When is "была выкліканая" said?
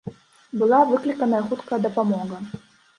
0.61-1.43